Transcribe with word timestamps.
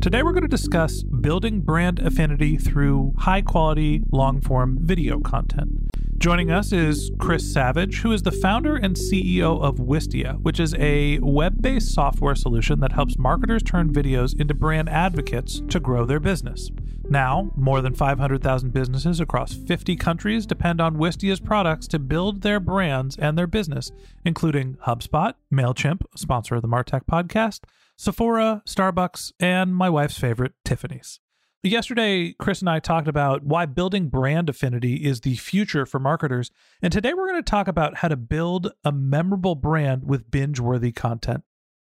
Today 0.00 0.22
we're 0.22 0.32
going 0.32 0.44
to 0.44 0.48
discuss 0.48 1.02
building 1.02 1.60
brand 1.60 1.98
affinity 1.98 2.56
through 2.56 3.12
high 3.18 3.42
quality, 3.42 4.00
long 4.10 4.40
form 4.40 4.78
video 4.80 5.20
content. 5.20 5.90
Joining 6.16 6.50
us 6.50 6.72
is 6.72 7.10
Chris 7.18 7.52
Savage, 7.52 8.00
who 8.00 8.10
is 8.10 8.22
the 8.22 8.32
founder 8.32 8.76
and 8.76 8.96
CEO 8.96 9.62
of 9.62 9.76
Wistia, 9.76 10.40
which 10.40 10.58
is 10.58 10.74
a 10.78 11.18
web 11.18 11.60
based 11.60 11.92
software 11.92 12.34
solution 12.34 12.80
that 12.80 12.92
helps 12.92 13.18
marketers 13.18 13.62
turn 13.62 13.92
videos 13.92 14.38
into 14.40 14.54
brand 14.54 14.88
advocates 14.88 15.60
to 15.68 15.78
grow 15.78 16.06
their 16.06 16.20
business. 16.20 16.70
Now, 17.10 17.50
more 17.54 17.82
than 17.82 17.94
500,000 17.94 18.72
businesses 18.72 19.20
across 19.20 19.52
50 19.52 19.96
countries 19.96 20.46
depend 20.46 20.80
on 20.80 20.96
Wistia's 20.96 21.40
products 21.40 21.86
to 21.88 21.98
build 21.98 22.40
their 22.40 22.58
brands 22.58 23.18
and 23.18 23.36
their 23.36 23.46
business, 23.46 23.92
including 24.24 24.78
HubSpot, 24.86 25.34
MailChimp, 25.52 26.04
sponsor 26.16 26.54
of 26.54 26.62
the 26.62 26.68
Martech 26.68 27.02
podcast, 27.04 27.60
Sephora, 28.00 28.62
Starbucks, 28.66 29.30
and 29.38 29.76
my 29.76 29.90
wife's 29.90 30.16
favorite, 30.16 30.54
Tiffany's. 30.64 31.20
Yesterday, 31.62 32.34
Chris 32.38 32.60
and 32.60 32.70
I 32.70 32.78
talked 32.78 33.08
about 33.08 33.42
why 33.44 33.66
building 33.66 34.08
brand 34.08 34.48
affinity 34.48 35.04
is 35.04 35.20
the 35.20 35.36
future 35.36 35.84
for 35.84 35.98
marketers. 35.98 36.50
And 36.80 36.94
today 36.94 37.12
we're 37.12 37.28
going 37.28 37.44
to 37.44 37.50
talk 37.50 37.68
about 37.68 37.96
how 37.96 38.08
to 38.08 38.16
build 38.16 38.72
a 38.84 38.90
memorable 38.90 39.54
brand 39.54 40.04
with 40.04 40.30
binge 40.30 40.58
worthy 40.58 40.92
content. 40.92 41.42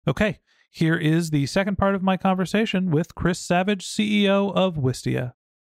Okay, 0.09 0.39
here 0.71 0.97
is 0.97 1.33
the 1.33 1.45
second 1.45 1.77
part 1.77 1.95
of 1.95 2.03
my 2.03 2.17
conversation 2.17 2.91
with 2.91 3.15
Chris 3.15 3.39
Savage, 3.39 3.87
CEO 3.87 4.55
of 4.55 4.77
Wistia. 4.77 5.35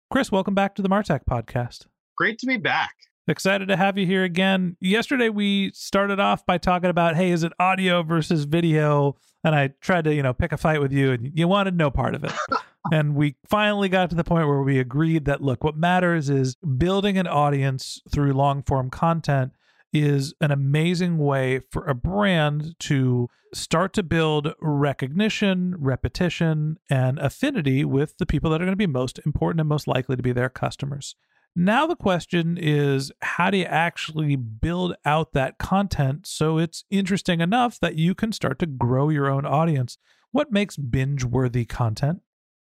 Chris, 0.09 0.31
welcome 0.31 0.55
back 0.55 0.73
to 0.75 0.81
the 0.81 0.88
Martech 0.88 1.25
podcast. 1.29 1.88
Great 2.16 2.40
to 2.40 2.45
be 2.45 2.55
back. 2.55 2.95
Excited 3.25 3.69
to 3.69 3.78
have 3.78 3.97
you 3.97 4.06
here 4.06 4.25
again. 4.25 4.75
Yesterday 4.81 5.29
we 5.29 5.72
started 5.73 6.19
off 6.19 6.45
by 6.45 6.57
talking 6.57 6.89
about, 6.89 7.16
hey, 7.16 7.31
is 7.31 7.44
it 7.44 7.53
audio 7.57 8.03
versus 8.03 8.44
video? 8.44 9.16
And 9.45 9.56
I 9.56 9.69
tried 9.79 10.03
to, 10.06 10.13
you 10.13 10.22
know, 10.22 10.34
pick 10.34 10.51
a 10.51 10.57
fight 10.57 10.81
with 10.81 10.91
you 10.91 11.11
and 11.13 11.31
you 11.34 11.47
wanted 11.47 11.78
no 11.78 11.89
part 11.89 12.16
of 12.16 12.25
it. 12.25 12.34
and 12.91 13.16
we 13.16 13.35
finally 13.47 13.88
got 13.88 14.09
to 14.09 14.16
the 14.17 14.25
point 14.25 14.47
where 14.47 14.61
we 14.61 14.78
agreed 14.78 15.23
that 15.23 15.41
look, 15.41 15.63
what 15.63 15.78
matters 15.78 16.29
is 16.29 16.56
building 16.56 17.17
an 17.17 17.25
audience 17.25 18.01
through 18.11 18.34
long 18.34 18.61
form 18.61 18.89
content 18.89 19.53
is 19.94 20.34
an 20.41 20.51
amazing 20.51 21.17
way 21.17 21.59
for 21.72 21.88
a 21.88 21.95
brand 21.95 22.75
to 22.79 23.29
start 23.53 23.94
to 23.94 24.03
build 24.03 24.53
recognition, 24.59 25.75
repetition, 25.78 26.78
and 26.90 27.19
affinity 27.19 27.85
with 27.85 28.17
the 28.17 28.25
people 28.25 28.50
that 28.50 28.61
are 28.61 28.66
going 28.66 28.73
to 28.73 28.75
be 28.75 28.88
most 28.88 29.17
important 29.25 29.61
and 29.61 29.69
most 29.69 29.88
likely 29.88 30.17
to 30.17 30.23
be 30.23 30.34
their 30.34 30.50
customers. 30.50 31.16
Now, 31.56 31.86
the 31.86 31.96
question 31.96 32.58
is 32.59 33.12
how 33.22 33.52
do 33.52 33.58
you 33.58 33.66
actually 33.66 34.36
build 34.36 34.96
out 35.06 35.34
that 35.34 35.59
content 35.59 36.25
so 36.25 36.58
it's 36.58 36.84
interesting 36.90 37.41
enough 37.41 37.80
that 37.80 37.96
you 37.96 38.16
can 38.16 38.31
start 38.31 38.58
to 38.59 38.66
grow 38.66 39.09
your 39.09 39.30
own 39.30 39.46
audience? 39.46 39.97
What 40.31 40.52
makes 40.52 40.78
binge 40.78 41.24
worthy 41.24 41.66
content? 41.66 42.22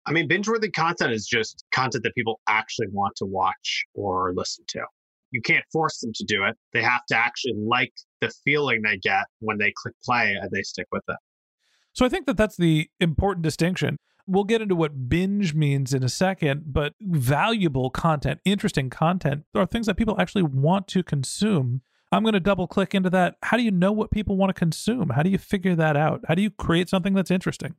I 0.07 0.13
mean, 0.13 0.29
binge 0.29 0.47
worthy 0.47 0.71
content 0.71 1.13
is 1.13 1.27
just 1.27 1.65
content 1.73 2.05
that 2.05 2.15
people 2.15 2.41
actually 2.49 2.87
want 2.93 3.17
to 3.17 3.27
watch 3.27 3.85
or 3.95 4.33
listen 4.37 4.65
to. 4.69 4.85
You 5.33 5.43
can't 5.43 5.65
force 5.73 5.99
them 5.99 6.13
to 6.15 6.25
do 6.25 6.45
it. 6.45 6.57
They 6.73 6.83
have 6.83 7.05
to 7.09 7.17
actually 7.17 7.55
like 7.57 7.93
the 8.21 8.31
feeling 8.45 8.83
they 8.83 8.97
get 8.97 9.25
when 9.41 9.59
they 9.59 9.73
click 9.77 9.95
play 10.05 10.35
and 10.41 10.51
they 10.53 10.63
stick 10.63 10.87
with 10.93 11.03
it. 11.09 11.17
So 11.95 12.07
I 12.07 12.09
think 12.09 12.27
that 12.27 12.37
that's 12.37 12.57
the 12.57 12.89
important 13.01 13.43
distinction. 13.43 13.99
We'll 14.31 14.45
get 14.45 14.61
into 14.61 14.77
what 14.77 15.09
binge 15.09 15.55
means 15.55 15.95
in 15.95 16.05
a 16.05 16.09
second, 16.11 16.65
but 16.67 16.93
valuable 17.01 17.89
content, 17.89 18.41
interesting 18.45 18.91
content 18.91 19.45
are 19.55 19.65
things 19.65 19.87
that 19.87 19.97
people 19.97 20.21
actually 20.21 20.43
want 20.43 20.87
to 20.89 21.03
consume. 21.03 21.81
I'm 22.13 22.23
going 22.23 22.35
to 22.35 22.41
double 22.41 22.67
click 22.67 22.95
into 22.95 23.09
that. 23.11 23.37
How 23.43 23.57
do 23.57 23.63
you 23.63 23.71
know 23.71 23.91
what 23.91 24.11
people 24.11 24.37
want 24.37 24.51
to 24.51 24.55
consume? 24.55 25.09
How 25.11 25.23
do 25.23 25.31
you 25.31 25.39
figure 25.39 25.75
that 25.77 25.97
out? 25.97 26.21
How 26.29 26.35
do 26.35 26.43
you 26.43 26.51
create 26.51 26.91
something 26.91 27.15
that's 27.15 27.31
interesting? 27.31 27.75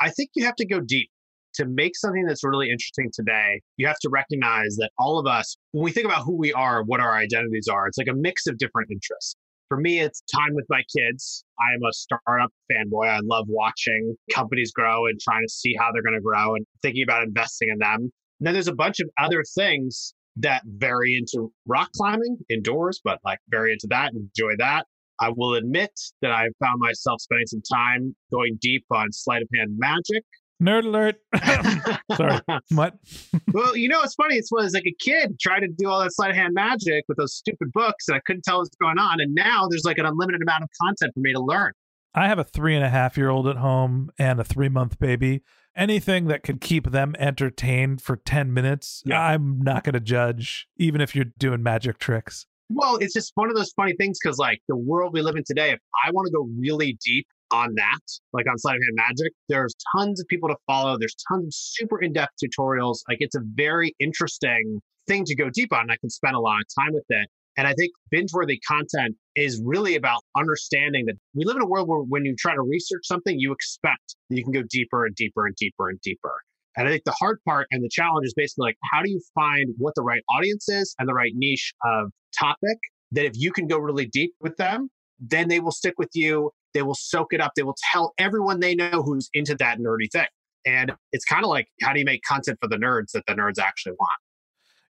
I 0.00 0.10
think 0.10 0.30
you 0.34 0.44
have 0.44 0.56
to 0.56 0.66
go 0.66 0.80
deep. 0.80 1.10
To 1.54 1.66
make 1.66 1.96
something 1.96 2.26
that's 2.26 2.42
really 2.42 2.68
interesting 2.68 3.12
today, 3.14 3.62
you 3.76 3.86
have 3.86 4.00
to 4.00 4.08
recognize 4.08 4.74
that 4.80 4.90
all 4.98 5.20
of 5.20 5.26
us, 5.28 5.56
when 5.70 5.84
we 5.84 5.92
think 5.92 6.04
about 6.04 6.24
who 6.24 6.36
we 6.36 6.52
are, 6.52 6.82
what 6.82 6.98
our 6.98 7.12
identities 7.12 7.68
are, 7.70 7.86
it's 7.86 7.96
like 7.96 8.08
a 8.08 8.14
mix 8.14 8.48
of 8.48 8.58
different 8.58 8.90
interests. 8.90 9.36
For 9.68 9.78
me, 9.78 10.00
it's 10.00 10.22
time 10.22 10.54
with 10.54 10.66
my 10.68 10.82
kids. 10.94 11.44
I 11.58 11.74
am 11.74 11.82
a 11.82 11.92
startup 11.92 12.50
fanboy. 12.70 13.08
I 13.08 13.20
love 13.22 13.46
watching 13.48 14.14
companies 14.32 14.72
grow 14.72 15.06
and 15.06 15.18
trying 15.20 15.42
to 15.42 15.48
see 15.48 15.74
how 15.78 15.90
they're 15.92 16.02
going 16.02 16.14
to 16.14 16.20
grow 16.20 16.54
and 16.54 16.66
thinking 16.82 17.02
about 17.02 17.22
investing 17.22 17.70
in 17.70 17.78
them. 17.78 18.00
And 18.00 18.46
then 18.46 18.52
there's 18.52 18.68
a 18.68 18.74
bunch 18.74 19.00
of 19.00 19.08
other 19.18 19.42
things 19.54 20.14
that 20.36 20.62
vary 20.66 21.16
into 21.16 21.52
rock 21.66 21.90
climbing 21.96 22.38
indoors, 22.50 23.00
but 23.02 23.20
like 23.24 23.38
vary 23.48 23.72
into 23.72 23.86
that 23.90 24.12
enjoy 24.12 24.56
that. 24.58 24.86
I 25.20 25.30
will 25.34 25.54
admit 25.54 25.92
that 26.22 26.32
I 26.32 26.48
found 26.60 26.80
myself 26.80 27.20
spending 27.20 27.46
some 27.46 27.62
time 27.72 28.16
going 28.32 28.58
deep 28.60 28.84
on 28.90 29.12
sleight 29.12 29.42
of 29.42 29.48
hand 29.54 29.70
magic. 29.78 30.24
Nerd 30.64 30.84
alert. 30.84 31.16
Sorry. 32.16 32.40
What? 32.70 32.94
well, 33.52 33.76
you 33.76 33.88
know, 33.88 34.00
it's 34.02 34.14
funny. 34.14 34.36
It's 34.36 34.50
was 34.50 34.72
like 34.72 34.86
a 34.86 34.94
kid 34.98 35.38
trying 35.38 35.60
to 35.60 35.68
do 35.68 35.88
all 35.88 36.00
that 36.00 36.14
sleight 36.14 36.30
of 36.30 36.36
hand 36.36 36.54
magic 36.54 37.04
with 37.06 37.18
those 37.18 37.34
stupid 37.34 37.70
books, 37.72 38.08
and 38.08 38.16
I 38.16 38.20
couldn't 38.26 38.44
tell 38.44 38.58
what's 38.58 38.74
going 38.76 38.98
on. 38.98 39.20
And 39.20 39.34
now 39.34 39.66
there's 39.68 39.84
like 39.84 39.98
an 39.98 40.06
unlimited 40.06 40.40
amount 40.40 40.64
of 40.64 40.70
content 40.80 41.12
for 41.12 41.20
me 41.20 41.32
to 41.32 41.40
learn. 41.40 41.72
I 42.14 42.28
have 42.28 42.38
a 42.38 42.44
three 42.44 42.74
and 42.74 42.84
a 42.84 42.88
half 42.88 43.18
year 43.18 43.28
old 43.28 43.46
at 43.46 43.56
home 43.56 44.10
and 44.18 44.40
a 44.40 44.44
three 44.44 44.68
month 44.68 44.98
baby. 44.98 45.42
Anything 45.76 46.26
that 46.28 46.44
could 46.44 46.60
keep 46.60 46.92
them 46.92 47.16
entertained 47.18 48.00
for 48.00 48.14
10 48.16 48.54
minutes, 48.54 49.02
yeah. 49.04 49.20
I'm 49.20 49.60
not 49.60 49.82
going 49.82 49.94
to 49.94 50.00
judge, 50.00 50.68
even 50.76 51.00
if 51.00 51.16
you're 51.16 51.24
doing 51.36 51.64
magic 51.64 51.98
tricks. 51.98 52.46
Well, 52.70 52.96
it's 52.96 53.12
just 53.12 53.32
one 53.34 53.50
of 53.50 53.56
those 53.56 53.72
funny 53.72 53.94
things 53.98 54.18
because, 54.22 54.38
like, 54.38 54.62
the 54.68 54.76
world 54.76 55.12
we 55.12 55.20
live 55.20 55.34
in 55.34 55.42
today, 55.44 55.72
if 55.72 55.80
I 56.06 56.12
want 56.12 56.26
to 56.26 56.32
go 56.32 56.48
really 56.56 56.96
deep 57.04 57.26
on 57.54 57.74
that, 57.76 58.00
like 58.32 58.46
on 58.50 58.58
Sleight 58.58 58.76
of 58.76 58.82
Hand 58.82 58.96
Magic, 58.96 59.32
there's 59.48 59.74
tons 59.96 60.20
of 60.20 60.26
people 60.28 60.48
to 60.48 60.56
follow. 60.66 60.98
There's 60.98 61.14
tons 61.30 61.46
of 61.46 61.54
super 61.54 62.02
in 62.02 62.12
depth 62.12 62.34
tutorials. 62.42 62.98
Like, 63.08 63.18
it's 63.20 63.36
a 63.36 63.42
very 63.54 63.94
interesting 64.00 64.80
thing 65.06 65.24
to 65.26 65.36
go 65.36 65.48
deep 65.52 65.72
on. 65.72 65.90
I 65.90 65.96
can 65.96 66.10
spend 66.10 66.34
a 66.34 66.40
lot 66.40 66.56
of 66.60 66.66
time 66.82 66.92
with 66.92 67.04
it. 67.08 67.28
And 67.56 67.68
I 67.68 67.74
think 67.74 67.92
binge 68.10 68.32
worthy 68.32 68.58
content 68.66 69.14
is 69.36 69.62
really 69.64 69.94
about 69.94 70.22
understanding 70.36 71.04
that 71.06 71.14
we 71.34 71.44
live 71.44 71.56
in 71.56 71.62
a 71.62 71.66
world 71.66 71.88
where 71.88 72.00
when 72.00 72.24
you 72.24 72.34
try 72.36 72.54
to 72.54 72.62
research 72.62 73.02
something, 73.04 73.38
you 73.38 73.52
expect 73.52 74.16
that 74.28 74.36
you 74.36 74.42
can 74.42 74.52
go 74.52 74.62
deeper 74.68 75.06
and 75.06 75.14
deeper 75.14 75.46
and 75.46 75.54
deeper 75.54 75.88
and 75.88 76.00
deeper. 76.00 76.34
And 76.76 76.88
I 76.88 76.90
think 76.90 77.04
the 77.04 77.12
hard 77.12 77.38
part 77.46 77.68
and 77.70 77.84
the 77.84 77.88
challenge 77.88 78.26
is 78.26 78.34
basically 78.34 78.66
like, 78.68 78.76
how 78.92 79.02
do 79.02 79.10
you 79.10 79.20
find 79.36 79.72
what 79.78 79.94
the 79.94 80.02
right 80.02 80.22
audience 80.36 80.68
is 80.68 80.96
and 80.98 81.08
the 81.08 81.14
right 81.14 81.30
niche 81.36 81.72
of 81.84 82.10
topic 82.36 82.78
that 83.12 83.24
if 83.24 83.34
you 83.36 83.52
can 83.52 83.68
go 83.68 83.78
really 83.78 84.06
deep 84.06 84.32
with 84.40 84.56
them, 84.56 84.88
then 85.20 85.46
they 85.46 85.60
will 85.60 85.70
stick 85.70 85.94
with 85.96 86.10
you. 86.14 86.50
They 86.74 86.82
will 86.82 86.94
soak 86.94 87.32
it 87.32 87.40
up. 87.40 87.52
They 87.56 87.62
will 87.62 87.76
tell 87.92 88.12
everyone 88.18 88.60
they 88.60 88.74
know 88.74 89.02
who's 89.02 89.30
into 89.32 89.54
that 89.56 89.78
nerdy 89.78 90.10
thing. 90.12 90.26
And 90.66 90.92
it's 91.12 91.24
kind 91.24 91.44
of 91.44 91.48
like, 91.48 91.68
how 91.82 91.92
do 91.92 92.00
you 92.00 92.04
make 92.04 92.22
content 92.22 92.58
for 92.60 92.68
the 92.68 92.76
nerds 92.76 93.12
that 93.12 93.24
the 93.26 93.34
nerds 93.34 93.58
actually 93.58 93.94
want? 93.98 94.18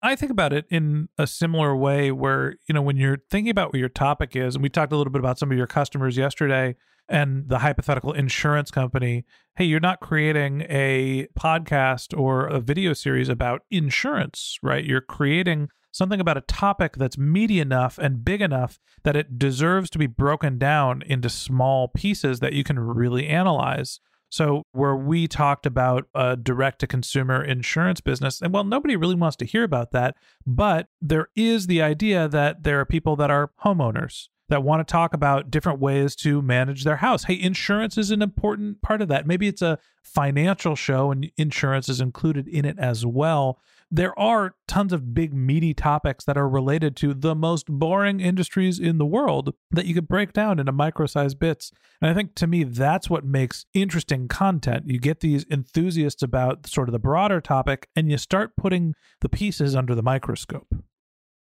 I 0.02 0.14
think 0.14 0.31
about 0.31 0.52
it 0.52 0.67
in 0.70 1.08
a 1.19 1.26
similar 1.26 1.75
way 1.75 2.12
where, 2.12 2.56
you 2.69 2.75
know, 2.75 2.82
when 2.82 2.96
you're 2.96 3.19
thinking 3.31 3.50
about 3.50 3.73
what 3.73 3.78
your 3.78 3.88
topic 3.88 4.37
is, 4.37 4.55
and 4.55 4.62
we 4.62 4.69
talked 4.69 4.93
a 4.93 4.96
little 4.96 5.12
bit 5.12 5.19
about 5.20 5.38
some 5.38 5.50
of 5.50 5.56
your 5.58 5.67
customers 5.67 6.17
yesterday 6.17 6.76
and 7.08 7.49
the 7.49 7.61
hypothetical 7.61 8.12
insurance 8.12 8.70
company. 8.70 9.25
Hey, 9.56 9.64
you're 9.64 9.81
not 9.81 10.00
creating 10.00 10.62
a 10.69 11.28
podcast 11.38 12.17
or 12.19 12.46
a 12.46 12.61
video 12.61 12.93
series 12.93 13.28
about 13.28 13.62
insurance, 13.70 14.58
right? 14.62 14.84
You're 14.84 15.00
creating 15.00 15.69
something 15.96 16.20
about 16.20 16.37
a 16.37 16.43
topic 16.43 16.96
that's 16.96 17.16
meaty 17.16 17.58
enough 17.58 17.98
and 17.98 18.25
big 18.25 18.43
enough 18.43 18.78
that 19.02 19.16
it 19.16 19.38
deserves 19.38 19.88
to 19.90 19.98
be 19.98 20.06
broken 20.06 20.58
down 20.58 21.02
into 21.06 21.28
small 21.28 21.88
pieces 21.88 22.40
that 22.40 22.52
you 22.52 22.62
can 22.62 22.78
really 22.78 23.26
analyze. 23.26 24.00
So, 24.28 24.64
where 24.72 24.96
we 24.96 25.28
talked 25.28 25.66
about 25.66 26.08
a 26.14 26.37
direct 26.37 26.81
to 26.81 26.87
consumer 26.87 27.43
insurance 27.43 28.00
business, 28.00 28.43
and 28.43 28.52
well, 28.52 28.64
nobody 28.64 28.96
really 28.96 29.14
wants 29.14 29.37
to 29.37 29.46
hear 29.46 29.62
about 29.62 29.93
that, 29.93 30.16
but 30.44 30.88
there 31.00 31.28
is 31.37 31.69
the 31.69 31.81
idea 31.81 32.28
that 32.28 32.64
there 32.64 32.81
are 32.81 32.84
people 32.84 33.16
that 33.16 33.31
are 33.31 33.52
homeowners 33.64 34.28
that 34.48 34.62
want 34.62 34.87
to 34.87 34.90
talk 34.90 35.12
about 35.12 35.50
different 35.50 35.81
ways 35.81 36.14
to 36.16 36.40
manage 36.43 36.84
their 36.84 36.96
house. 36.96 37.25
Hey, 37.25 37.40
insurance 37.40 37.98
is 37.98 38.10
an 38.10 38.22
important 38.22 38.81
part 38.82 39.02
of 39.02 39.08
that. 39.08 39.26
Maybe 39.26 39.48
it's 39.48 39.62
a 39.62 39.78
financial 40.02 40.76
show 40.76 41.10
and 41.10 41.31
insurance 41.37 41.88
is 41.88 42.00
included 42.00 42.46
in 42.46 42.64
it 42.64 42.78
as 42.78 43.04
well. 43.04 43.60
There 43.90 44.19
are 44.19 44.56
tons 44.66 44.93
of 44.93 45.14
big, 45.14 45.32
meaty 45.32 45.72
topics 45.72 46.25
that 46.25 46.37
are 46.37 46.48
related 46.48 46.96
to 46.96 47.14
the 47.14 47.37
most 47.37 47.66
boring 47.66 48.19
industries 48.19 48.81
in 48.81 48.98
the 48.98 49.06
world 49.06 49.54
that 49.70 49.87
you 49.87 49.94
could 49.94 50.08
break 50.08 50.32
down 50.32 50.58
into 50.58 50.72
micro 50.72 51.06
sized 51.06 51.38
bits. 51.38 51.70
And 52.00 52.10
I 52.10 52.14
think 52.14 52.34
to 52.37 52.49
me, 52.49 52.64
that's 52.64 53.08
what 53.08 53.25
makes 53.25 53.66
interesting 53.75 54.26
content. 54.26 54.88
You 54.88 54.99
get 54.99 55.20
these 55.20 55.46
enthusiasts 55.50 56.22
about 56.22 56.66
sort 56.66 56.88
of 56.88 56.92
the 56.92 56.99
broader 56.99 57.40
topic 57.40 57.88
and 57.94 58.10
you 58.10 58.19
start 58.19 58.56
putting 58.56 58.94
the 59.20 59.28
pieces 59.28 59.76
under 59.76 59.94
the 59.94 60.02
microscope. 60.02 60.75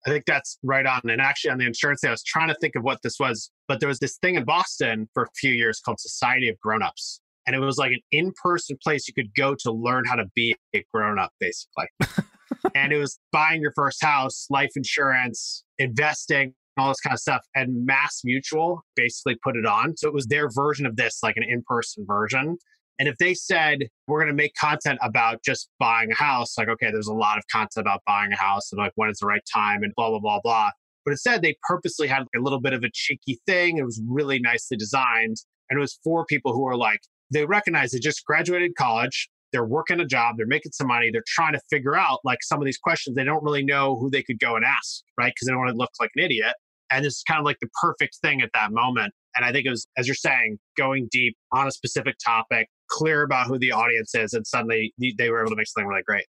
I 0.06 0.11
think 0.11 0.25
that's 0.27 0.59
right 0.62 0.85
on. 0.85 1.01
And 1.05 1.21
actually, 1.21 1.51
on 1.51 1.59
the 1.59 1.67
insurance 1.67 2.01
thing, 2.01 2.09
I 2.09 2.12
was 2.12 2.23
trying 2.23 2.49
to 2.49 2.55
think 2.55 2.75
of 2.77 2.83
what 2.83 3.01
this 3.03 3.17
was, 3.19 3.51
but 3.69 3.81
there 3.81 3.89
was 3.89 4.01
this 4.01 4.19
thing 4.19 4.35
in 4.35 4.45
Boston 4.45 5.09
for 5.15 5.25
a 5.25 5.29
few 5.37 5.53
years 5.53 5.81
called 5.81 5.99
Society 5.99 6.49
of 6.49 6.59
Grownups. 6.61 7.21
And 7.47 7.55
it 7.55 7.61
was 7.61 7.77
like 7.77 7.93
an 7.93 8.01
in 8.11 8.33
person 8.43 8.77
place 8.83 9.06
you 9.06 9.15
could 9.15 9.35
go 9.35 9.55
to 9.61 9.73
learn 9.73 10.05
how 10.06 10.17
to 10.17 10.25
be 10.35 10.56
a 10.75 10.85
grown 10.93 11.19
up, 11.19 11.33
basically. 11.41 11.87
and 12.75 12.93
it 12.93 12.99
was 12.99 13.19
buying 13.33 13.61
your 13.61 13.73
first 13.75 14.03
house, 14.03 14.47
life 14.51 14.71
insurance, 14.77 15.65
investing, 15.79 16.55
all 16.79 16.89
this 16.89 17.00
kind 17.00 17.15
of 17.15 17.21
stuff. 17.21 17.43
And 17.55 17.85
Mass 17.85 18.23
Mutual 18.25 18.83
basically 18.97 19.37
put 19.43 19.57
it 19.57 19.67
on. 19.67 19.97
So 19.97 20.09
it 20.09 20.15
was 20.15 20.27
their 20.27 20.49
version 20.50 20.87
of 20.87 20.97
this, 20.97 21.19
like 21.23 21.37
an 21.37 21.45
in 21.45 21.62
person 21.67 22.05
version. 22.07 22.57
And 22.99 23.08
if 23.08 23.17
they 23.19 23.35
said, 23.35 23.88
we're 24.06 24.20
going 24.20 24.31
to 24.31 24.37
make 24.37 24.55
content 24.55 24.99
about 25.02 25.43
just 25.44 25.69
buying 25.81 26.12
a 26.12 26.14
house, 26.14 26.56
like, 26.56 26.69
okay, 26.69 26.91
there's 26.93 27.08
a 27.08 27.14
lot 27.14 27.38
of 27.38 27.44
content 27.50 27.85
about 27.85 28.02
buying 28.06 28.32
a 28.32 28.37
house 28.37 28.70
and 28.70 28.79
like 28.79 28.93
when 28.94 29.11
is 29.11 29.19
the 29.19 29.26
right 29.26 29.43
time 29.52 29.82
and 29.82 29.93
blah, 29.96 30.11
blah, 30.11 30.20
blah, 30.20 30.41
blah. 30.43 30.70
But 31.05 31.11
instead, 31.11 31.43
they 31.43 31.56
purposely 31.69 32.06
had 32.06 32.23
a 32.23 32.41
little 32.41 32.61
bit 32.61 32.73
of 32.73 32.82
a 32.82 32.91
cheeky 32.93 33.41
thing. 33.46 33.79
It 33.79 33.85
was 33.85 34.00
really 34.08 34.38
nicely 34.38 34.76
designed. 34.76 35.37
And 35.69 35.79
it 35.79 35.81
was 35.81 35.99
for 36.05 36.25
people 36.25 36.52
who 36.52 36.67
are 36.67 36.76
like, 36.76 37.00
they 37.32 37.44
recognize 37.44 37.91
they 37.91 37.99
just 37.99 38.25
graduated 38.25 38.76
college, 38.76 39.29
they're 39.52 39.64
working 39.64 40.00
a 40.00 40.05
job, 40.05 40.37
they're 40.37 40.47
making 40.47 40.73
some 40.73 40.87
money, 40.87 41.11
they're 41.11 41.23
trying 41.26 41.52
to 41.52 41.61
figure 41.70 41.97
out 41.97 42.20
like 42.25 42.38
some 42.43 42.61
of 42.61 42.64
these 42.64 42.79
questions. 42.79 43.17
They 43.17 43.25
don't 43.25 43.43
really 43.43 43.64
know 43.64 43.97
who 43.99 44.11
they 44.11 44.23
could 44.23 44.38
go 44.38 44.56
and 44.56 44.64
ask, 44.64 45.02
right? 45.19 45.32
Because 45.35 45.47
they 45.47 45.52
don't 45.52 45.61
want 45.61 45.70
to 45.70 45.76
look 45.76 45.90
like 46.00 46.11
an 46.17 46.25
idiot. 46.25 46.55
And 46.90 47.05
this 47.05 47.14
is 47.14 47.23
kind 47.26 47.38
of 47.38 47.44
like 47.44 47.58
the 47.61 47.69
perfect 47.82 48.19
thing 48.23 48.40
at 48.40 48.50
that 48.55 48.73
moment. 48.73 49.12
And 49.37 49.44
I 49.44 49.52
think 49.52 49.67
it 49.67 49.70
was, 49.70 49.87
as 49.97 50.06
you're 50.06 50.14
saying, 50.14 50.58
going 50.76 51.08
deep 51.11 51.37
on 51.52 51.67
a 51.67 51.70
specific 51.70 52.17
topic, 52.25 52.69
clear 52.89 53.23
about 53.23 53.47
who 53.47 53.59
the 53.59 53.73
audience 53.73 54.15
is, 54.15 54.33
and 54.33 54.47
suddenly 54.47 54.93
they 55.19 55.31
were 55.31 55.41
able 55.41 55.51
to 55.51 55.57
make 55.57 55.67
something 55.67 55.89
really 55.89 56.03
great. 56.03 56.25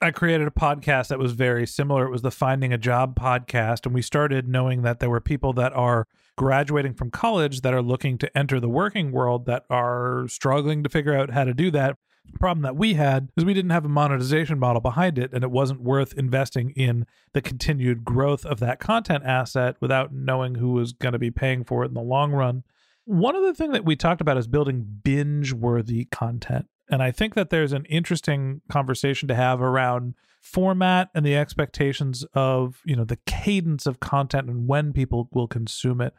I 0.00 0.10
created 0.10 0.48
a 0.48 0.50
podcast 0.50 1.08
that 1.08 1.20
was 1.20 1.32
very 1.32 1.64
similar. 1.64 2.06
It 2.06 2.10
was 2.10 2.22
the 2.22 2.32
Finding 2.32 2.72
a 2.72 2.78
Job 2.78 3.14
podcast. 3.14 3.86
And 3.86 3.94
we 3.94 4.02
started 4.02 4.48
knowing 4.48 4.82
that 4.82 4.98
there 4.98 5.08
were 5.08 5.20
people 5.20 5.52
that 5.52 5.72
are 5.74 6.08
graduating 6.36 6.94
from 6.94 7.12
college 7.12 7.60
that 7.60 7.72
are 7.72 7.82
looking 7.82 8.18
to 8.18 8.36
enter 8.36 8.58
the 8.58 8.68
working 8.68 9.12
world 9.12 9.46
that 9.46 9.64
are 9.70 10.26
struggling 10.26 10.82
to 10.82 10.88
figure 10.88 11.14
out 11.14 11.30
how 11.30 11.44
to 11.44 11.54
do 11.54 11.70
that. 11.70 11.98
The 12.32 12.38
problem 12.38 12.62
that 12.62 12.74
we 12.74 12.94
had 12.94 13.28
is 13.36 13.44
we 13.44 13.54
didn't 13.54 13.70
have 13.70 13.84
a 13.84 13.88
monetization 13.88 14.58
model 14.58 14.80
behind 14.80 15.18
it, 15.18 15.32
and 15.32 15.44
it 15.44 15.52
wasn't 15.52 15.82
worth 15.82 16.14
investing 16.14 16.70
in 16.70 17.06
the 17.32 17.42
continued 17.42 18.04
growth 18.04 18.44
of 18.44 18.58
that 18.58 18.80
content 18.80 19.22
asset 19.24 19.76
without 19.80 20.12
knowing 20.12 20.56
who 20.56 20.72
was 20.72 20.92
going 20.92 21.12
to 21.12 21.18
be 21.18 21.30
paying 21.30 21.62
for 21.62 21.84
it 21.84 21.88
in 21.88 21.94
the 21.94 22.00
long 22.00 22.32
run. 22.32 22.64
One 23.04 23.34
other 23.36 23.52
thing 23.52 23.72
that 23.72 23.84
we 23.84 23.96
talked 23.96 24.20
about 24.20 24.38
is 24.38 24.46
building 24.46 25.00
binge 25.02 25.52
worthy 25.52 26.04
content. 26.06 26.66
And 26.88 27.02
I 27.02 27.10
think 27.10 27.34
that 27.34 27.50
there's 27.50 27.72
an 27.72 27.84
interesting 27.86 28.60
conversation 28.70 29.28
to 29.28 29.34
have 29.34 29.60
around 29.60 30.14
format 30.40 31.08
and 31.14 31.24
the 31.24 31.36
expectations 31.36 32.24
of, 32.34 32.80
you 32.84 32.94
know, 32.94 33.04
the 33.04 33.18
cadence 33.26 33.86
of 33.86 34.00
content 34.00 34.48
and 34.48 34.68
when 34.68 34.92
people 34.92 35.28
will 35.32 35.46
consume 35.46 36.00
it. 36.00 36.12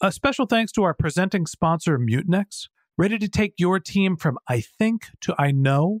A 0.00 0.12
special 0.12 0.46
thanks 0.46 0.72
to 0.72 0.82
our 0.82 0.94
presenting 0.94 1.46
sponsor, 1.46 1.98
Mutinex. 1.98 2.68
Ready 2.96 3.18
to 3.18 3.28
take 3.28 3.54
your 3.58 3.80
team 3.80 4.16
from 4.16 4.38
I 4.48 4.60
think 4.60 5.06
to 5.22 5.34
I 5.38 5.50
know? 5.50 6.00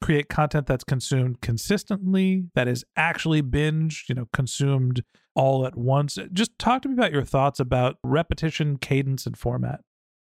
create 0.00 0.28
content 0.28 0.66
that's 0.66 0.84
consumed 0.84 1.40
consistently, 1.40 2.44
that 2.54 2.68
is 2.68 2.84
actually 2.96 3.42
binged, 3.42 4.08
you 4.08 4.14
know, 4.14 4.26
consumed 4.32 5.02
all 5.34 5.66
at 5.66 5.76
once. 5.76 6.18
Just 6.32 6.58
talk 6.58 6.82
to 6.82 6.88
me 6.88 6.94
about 6.94 7.12
your 7.12 7.24
thoughts 7.24 7.60
about 7.60 7.96
repetition, 8.02 8.78
cadence, 8.78 9.26
and 9.26 9.36
format. 9.36 9.80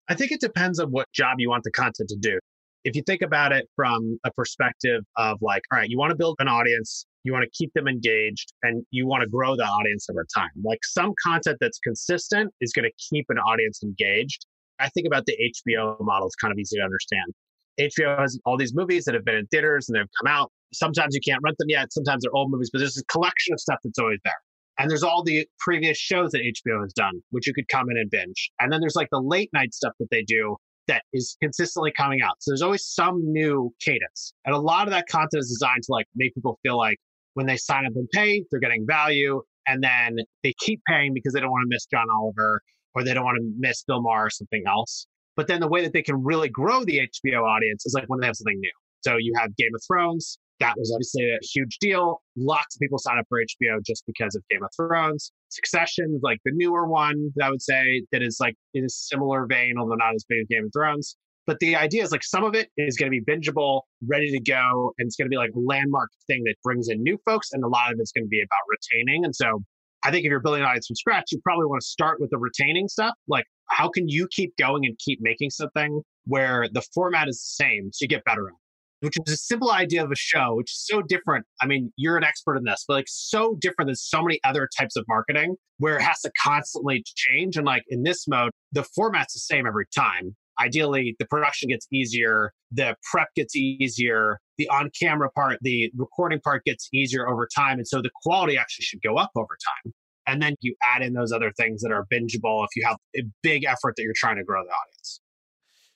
I 0.09 0.15
think 0.15 0.33
it 0.33 0.41
depends 0.41 0.81
on 0.81 0.91
what 0.91 1.11
job 1.13 1.37
you 1.39 1.51
want 1.51 1.65
the 1.65 1.71
content 1.71 2.09
to 2.09 2.17
do. 2.17 2.39
If 2.85 2.97
you 2.97 3.03
think 3.03 3.23
about 3.23 3.53
it 3.53 3.69
from 3.77 4.19
a 4.25 4.31
perspective 4.33 5.03
of 5.17 5.39
like, 5.43 5.63
all 5.71 5.79
right, 5.79 5.89
you 5.89 5.99
want 5.99 6.11
to 6.11 6.17
build 6.17 6.37
an 6.39 6.49
audience, 6.49 7.05
you 7.25 7.33
want 7.33 7.45
to 7.45 7.51
keep 7.51 7.73
them 7.75 7.87
engaged, 7.89 8.53
and 8.63 8.85
you 8.91 9.07
want 9.07 9.23
to 9.23 9.29
grow 9.29 9.57
the 9.57 9.65
audience 9.65 10.07
over 10.11 10.25
time. 10.35 10.51
Like 10.65 10.79
some 10.85 11.13
content 11.23 11.59
that's 11.61 11.79
consistent 11.81 12.53
is 12.61 12.73
going 12.73 12.85
to 12.89 12.93
keep 13.11 13.27
an 13.29 13.39
audience 13.39 13.83
engaged. 13.83 14.47
I 14.79 14.89
think 14.89 15.07
about 15.07 15.27
the 15.27 15.37
HBO 15.67 15.97
model, 16.01 16.27
it's 16.27 16.37
kind 16.37 16.53
of 16.53 16.59
easy 16.59 16.77
to 16.77 16.83
understand. 16.83 17.35
HBO 17.79 18.19
has 18.19 18.39
all 18.45 18.57
these 18.57 18.75
movies 18.75 19.05
that 19.05 19.15
have 19.15 19.25
been 19.25 19.37
in 19.37 19.47
theaters 19.47 19.89
and 19.89 19.97
they've 19.97 20.11
come 20.21 20.33
out. 20.33 20.51
Sometimes 20.73 21.15
you 21.15 21.21
can't 21.27 21.41
rent 21.43 21.57
them 21.59 21.69
yet. 21.69 21.93
Sometimes 21.93 22.23
they're 22.23 22.35
old 22.35 22.51
movies, 22.51 22.71
but 22.73 22.81
there's 22.81 22.99
a 22.99 23.05
collection 23.05 23.55
of 23.55 23.61
stuff 23.61 23.79
that's 23.83 23.99
always 23.99 24.19
there. 24.25 24.35
And 24.79 24.91
there's 24.91 25.03
all 25.03 25.25
the 25.25 25.47
previous 25.59 25.99
shows 25.99 26.31
that 26.33 26.41
HBO 26.41 26.83
has 26.83 26.93
done, 26.93 27.21
which 27.31 27.47
you 27.47 27.55
could 27.55 27.69
come 27.69 27.91
in 27.91 27.97
and 27.97 28.09
binge. 28.11 28.51
And 28.61 28.73
then 28.73 28.81
there's 28.81 28.95
like 28.95 29.09
the 29.11 29.21
late 29.21 29.51
night 29.53 29.75
stuff 29.75 29.93
that 29.99 30.09
they 30.11 30.23
do 30.23 30.57
that 30.87 31.03
is 31.13 31.37
consistently 31.43 31.93
coming 31.97 32.21
out. 32.23 32.35
So 32.41 32.51
there's 32.51 32.63
always 32.63 32.85
some 32.85 33.21
new 33.33 33.73
cadence. 33.81 34.33
And 34.45 34.55
a 34.55 34.59
lot 34.59 34.87
of 34.87 34.93
that 34.93 35.07
content 35.09 35.41
is 35.41 35.49
designed 35.49 35.83
to 35.85 35.93
like 35.93 36.07
make 36.15 36.35
people 36.35 36.59
feel 36.63 36.77
like 36.77 36.97
when 37.35 37.47
they 37.47 37.57
sign 37.57 37.87
up 37.87 37.93
and 37.95 38.09
pay, 38.13 38.45
they're 38.51 38.61
getting 38.61 38.87
value. 38.87 39.43
And 39.67 39.83
then 39.83 40.17
they 40.43 40.55
keep 40.61 40.81
paying 40.89 41.13
because 41.13 41.35
they 41.35 41.41
don't 41.41 41.51
want 41.51 41.65
to 41.65 41.75
miss 41.75 41.87
John 41.87 42.07
Oliver 42.21 42.63
or 42.95 43.05
they 43.05 43.15
don't 43.15 43.25
want 43.25 43.37
to 43.37 43.53
miss 43.59 43.83
Bill 43.85 44.01
Maher 44.01 44.27
or 44.27 44.31
something 44.31 44.63
else. 44.67 45.07
But 45.39 45.47
then 45.47 45.61
the 45.61 45.69
way 45.69 45.83
that 45.83 45.93
they 45.93 46.03
can 46.03 46.21
really 46.21 46.49
grow 46.49 46.85
the 46.85 46.99
HBO 46.99 47.45
audience 47.45 47.87
is 47.87 47.95
like 47.95 48.09
when 48.09 48.19
they 48.19 48.27
have 48.27 48.35
something 48.35 48.59
new. 48.59 48.73
So 49.03 49.17
you 49.19 49.33
have 49.37 49.57
Game 49.57 49.73
of 49.73 49.81
Thrones. 49.87 50.37
That 50.59 50.75
was 50.77 50.91
obviously 50.93 51.31
a 51.31 51.39
huge 51.55 51.79
deal. 51.79 52.21
Lots 52.37 52.75
of 52.75 52.81
people 52.81 52.99
sign 52.99 53.19
up 53.19 53.27
for 53.29 53.39
HBO 53.39 53.79
just 53.87 54.03
because 54.09 54.35
of 54.35 54.43
Game 54.51 54.65
of 54.65 54.71
Thrones. 54.77 55.31
Succession, 55.51 56.19
like 56.25 56.39
the 56.45 56.51
newer 56.53 56.89
one, 56.89 57.31
I 57.41 57.51
would 57.51 57.63
say 57.63 58.03
that 58.11 58.21
is 58.21 58.39
like 58.41 58.57
in 58.75 58.85
a 58.85 58.89
similar 58.89 59.47
vein, 59.47 59.77
although 59.79 59.95
not 59.95 60.17
as 60.17 60.25
big 60.29 60.41
as 60.41 60.47
Game 60.49 60.65
of 60.65 60.73
Thrones. 60.77 61.17
But 61.47 61.61
the 61.61 61.77
idea 61.77 62.03
is 62.03 62.11
like 62.11 62.25
some 62.25 62.43
of 62.43 62.57
it 62.57 62.69
is 62.77 62.97
going 62.97 63.11
to 63.11 63.17
be 63.17 63.25
bingeable, 63.25 63.83
ready 64.09 64.33
to 64.33 64.41
go, 64.41 64.93
and 64.99 65.07
it's 65.07 65.15
going 65.15 65.27
to 65.27 65.31
be 65.31 65.37
like 65.37 65.51
a 65.55 65.61
landmark 65.61 66.11
thing 66.27 66.43
that 66.47 66.57
brings 66.65 66.89
in 66.89 67.01
new 67.01 67.17
folks, 67.25 67.53
and 67.53 67.63
a 67.63 67.69
lot 67.69 67.93
of 67.93 68.01
it's 68.01 68.11
going 68.11 68.25
to 68.25 68.29
be 68.29 68.41
about 68.41 68.65
retaining. 68.69 69.25
And 69.25 69.37
so 69.37 69.63
I 70.05 70.11
think 70.11 70.25
if 70.25 70.31
you're 70.31 70.41
building 70.41 70.63
an 70.63 70.69
audience 70.69 70.89
from 70.89 70.97
scratch, 70.97 71.27
you 71.31 71.41
probably 71.45 71.67
want 71.67 71.81
to 71.81 71.87
start 71.87 72.21
with 72.21 72.31
the 72.31 72.39
retaining 72.39 72.89
stuff. 72.89 73.15
Like, 73.29 73.45
how 73.71 73.89
can 73.89 74.09
you 74.09 74.29
keep 74.31 74.57
going 74.57 74.85
and 74.85 74.99
keep 74.99 75.19
making 75.23 75.51
something 75.51 76.03
where 76.27 76.69
the 76.73 76.83
format 76.95 77.29
is 77.29 77.37
the 77.37 77.65
same 77.65 77.91
so 77.93 78.03
you 78.03 78.09
get 78.09 78.25
better 78.25 78.49
at 78.49 78.53
it? 78.53 79.07
Which 79.07 79.17
is 79.27 79.35
a 79.35 79.37
simple 79.37 79.71
idea 79.71 80.03
of 80.03 80.11
a 80.11 80.17
show, 80.17 80.57
which 80.57 80.73
is 80.73 80.85
so 80.85 81.03
different. 81.03 81.47
I 81.63 81.67
mean, 81.67 81.93
you're 81.97 82.17
an 82.17 82.25
expert 82.25 82.57
in 82.57 82.65
this, 82.65 82.85
but 82.89 82.95
like 82.95 83.07
so 83.07 83.57
different 83.61 83.89
than 83.89 83.95
so 83.95 84.23
many 84.23 84.41
other 84.43 84.69
types 84.77 84.97
of 84.97 85.05
marketing 85.07 85.55
where 85.79 85.97
it 85.97 86.03
has 86.03 86.21
to 86.23 86.33
constantly 86.43 87.05
change. 87.15 87.57
And 87.57 87.65
like 87.65 87.85
in 87.89 88.03
this 88.03 88.27
mode, 88.27 88.51
the 88.73 88.83
format's 88.83 89.35
the 89.35 89.41
same 89.41 89.67
every 89.69 89.87
time. 89.97 90.35
Ideally, 90.61 91.15
the 91.21 91.27
production 91.27 91.69
gets 91.69 91.87
easier, 91.93 92.53
the 92.73 92.97
prep 93.13 93.29
gets 93.37 93.55
easier, 93.55 94.41
the 94.57 94.69
on 94.69 94.91
camera 95.01 95.31
part, 95.31 95.59
the 95.63 95.93
recording 95.97 96.41
part 96.41 96.65
gets 96.65 96.89
easier 96.93 97.29
over 97.29 97.49
time. 97.55 97.79
And 97.79 97.87
so 97.87 98.03
the 98.03 98.11
quality 98.25 98.59
actually 98.59 98.83
should 98.83 99.03
go 99.03 99.15
up 99.15 99.31
over 99.37 99.57
time. 99.65 99.93
And 100.29 100.43
then 100.43 100.55
you 100.61 100.77
add 100.85 101.03
in 101.03 101.15
those 101.15 101.33
other 101.33 101.51
things 101.57 101.81
that 101.81 101.91
are 101.91 102.07
bingeable 102.13 102.63
if 102.65 102.77
you 102.77 102.87
have 102.87 102.99
a 103.17 103.23
big 103.43 103.65
effort 103.65 103.95
that 103.97 104.03
you're 104.03 104.13
trying 104.15 104.37
to 104.37 104.45
grow 104.45 104.63
the 104.63 104.71
audience. 104.71 105.21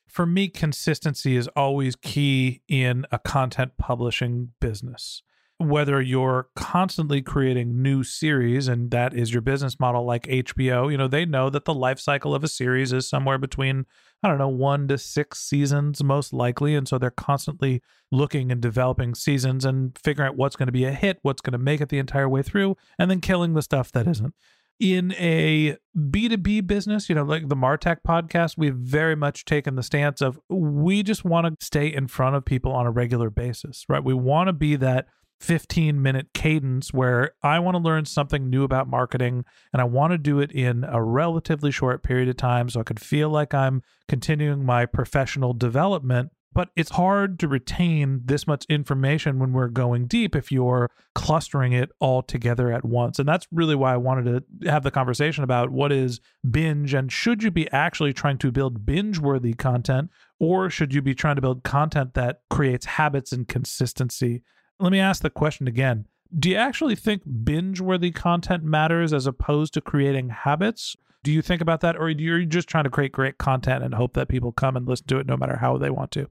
For 0.09 0.25
me, 0.25 0.49
consistency 0.49 1.37
is 1.37 1.49
always 1.49 1.97
key 1.97 2.63
in 2.67 3.07
a 3.13 3.19
content 3.19 3.77
publishing 3.77 4.53
business 4.59 5.23
whether 5.63 6.01
you're 6.01 6.49
constantly 6.55 7.23
creating 7.23 7.81
new 7.81 8.03
series 8.03 8.69
and 8.69 8.91
that 8.91 9.15
is 9.15 9.33
your 9.33 9.43
business 9.43 9.79
model 9.81 10.05
like 10.05 10.25
HBO, 10.25 10.91
you 10.91 10.97
know, 10.97 11.09
they 11.09 11.25
know 11.25 11.51
that 11.51 11.65
the 11.65 11.75
life 11.75 11.99
cycle 11.99 12.35
of 12.35 12.45
a 12.45 12.49
series 12.49 12.93
is 12.93 13.09
somewhere 13.09 13.39
between 13.39 13.87
I 14.25 14.29
don't 14.29 14.39
know, 14.39 14.49
1 14.49 14.87
to 14.89 14.99
6 14.99 15.39
seasons 15.39 16.05
most 16.05 16.33
likely 16.33 16.77
and 16.77 16.87
so 16.87 16.97
they're 16.97 17.11
constantly 17.11 17.83
looking 18.13 18.53
and 18.53 18.61
developing 18.61 19.15
seasons 19.15 19.65
and 19.65 19.99
figuring 19.99 20.29
out 20.29 20.37
what's 20.37 20.55
going 20.55 20.69
to 20.69 20.73
be 20.73 20.85
a 20.85 20.93
hit, 20.93 21.19
what's 21.23 21.41
going 21.41 21.53
to 21.53 21.59
make 21.59 21.81
it 21.81 21.89
the 21.89 21.99
entire 21.99 22.29
way 22.29 22.43
through 22.43 22.77
and 22.99 23.11
then 23.11 23.21
killing 23.21 23.55
the 23.55 23.63
stuff 23.63 23.91
that 23.93 24.07
isn't. 24.07 24.35
In 24.81 25.13
a 25.13 25.77
B2B 25.97 26.67
business, 26.67 27.09
you 27.09 27.15
know, 27.15 27.23
like 27.23 27.49
the 27.49 27.55
Martech 27.55 27.99
podcast, 28.07 28.55
we've 28.57 28.75
very 28.75 29.15
much 29.15 29.45
taken 29.45 29.77
the 29.77 29.83
stance 29.83 30.21
of 30.21 30.41
we 30.49 31.05
just 31.05 31.25
want 31.25 31.47
to 31.47 31.65
stay 31.65 31.87
in 31.87 32.09
front 32.09 32.35
of 32.35 32.45
people 32.45 32.73
on 32.73 32.87
a 32.87 32.91
regular 32.91 33.31
basis, 33.31 33.85
right? 33.89 34.03
We 34.03 34.15
want 34.15 34.49
to 34.49 34.53
be 34.53 34.75
that 34.77 35.07
15 35.43 36.01
minute 36.01 36.29
cadence 36.33 36.95
where 36.95 37.33
I 37.43 37.59
want 37.59 37.75
to 37.75 37.83
learn 37.83 38.05
something 38.05 38.49
new 38.49 38.63
about 38.63 38.89
marketing 38.89 39.45
and 39.73 39.83
I 39.83 39.85
want 39.85 40.13
to 40.13 40.19
do 40.19 40.39
it 40.39 40.53
in 40.53 40.85
a 40.85 41.03
relatively 41.03 41.73
short 41.73 42.05
period 42.05 42.29
of 42.29 42.37
time 42.37 42.71
so 42.71 42.81
I 42.81 42.85
could 42.85 43.01
feel 43.01 43.29
like 43.29 43.53
I'm 43.53 43.83
continuing 44.09 44.65
my 44.65 44.87
professional 44.87 45.53
development. 45.53 46.31
But 46.55 46.69
it's 46.77 46.91
hard 46.91 47.41
to 47.41 47.49
retain 47.49 48.21
this 48.27 48.47
much 48.47 48.67
information 48.69 49.39
when 49.39 49.55
we're 49.55 49.69
going 49.69 50.07
deep 50.07 50.37
if 50.37 50.53
you're 50.53 50.91
clustering 51.15 51.73
it 51.73 51.91
all 51.99 52.23
together 52.23 52.71
at 52.71 52.85
once. 52.85 53.19
And 53.19 53.27
that's 53.27 53.49
really 53.51 53.75
why 53.75 53.95
I 53.95 53.97
wanted 53.97 54.45
to 54.61 54.71
have 54.71 54.83
the 54.83 54.91
conversation 54.91 55.45
about 55.45 55.71
what 55.71 55.91
is 55.91 56.21
binge 56.49 56.93
and 56.93 57.11
should 57.11 57.43
you 57.43 57.51
be 57.51 57.71
actually 57.73 58.13
trying 58.13 58.37
to 58.39 58.53
build 58.53 58.85
binge 58.85 59.19
worthy 59.19 59.55
content 59.55 60.11
or 60.39 60.69
should 60.69 60.93
you 60.93 61.01
be 61.01 61.15
trying 61.15 61.37
to 61.37 61.43
build 61.43 61.65
content 61.65 62.13
that 62.15 62.43
creates 62.51 62.85
habits 62.85 63.33
and 63.33 63.49
consistency? 63.49 64.43
Let 64.83 64.91
me 64.91 64.99
ask 64.99 65.23
the 65.23 65.31
question 65.31 65.69
again. 65.69 66.07
Do 66.37 66.51
you 66.51 66.57
actually 66.57 66.97
think 66.97 67.23
binge 67.45 67.81
worthy 67.81 68.11
content 68.11 68.65
matters 68.65 69.13
as 69.13 69.27
opposed 69.27 69.75
to 69.75 69.81
creating 69.81 70.31
habits? 70.31 70.97
Do 71.23 71.31
you 71.31 71.41
think 71.41 71.63
about 71.63 71.83
that, 71.83 71.95
or 71.95 72.07
are 72.07 72.11
you 72.11 72.47
just 72.47 72.69
trying 72.69 72.85
to 72.85 72.91
create 72.91 73.13
great 73.13 73.39
content 73.39 73.85
and 73.85 73.95
hope 73.95 74.15
that 74.15 74.29
people 74.29 74.51
come 74.51 74.77
and 74.77 74.89
listen 74.89 75.07
to 75.07 75.19
it 75.19 75.27
no 75.27 75.37
matter 75.37 75.57
how 75.57 75.79
they 75.79 75.91
want 75.91 76.11
to? 76.13 76.29